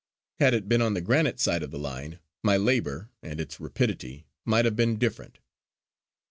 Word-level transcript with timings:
Had 0.39 0.55
it 0.55 0.67
been 0.67 0.81
on 0.81 0.95
the 0.95 1.01
granite 1.01 1.39
side 1.39 1.61
of 1.61 1.69
the 1.69 1.77
line 1.77 2.17
my 2.41 2.57
labour 2.57 3.11
and 3.21 3.39
its 3.39 3.59
rapidity 3.59 4.25
might 4.47 4.65
have 4.65 4.75
been 4.75 4.97
different. 4.97 5.37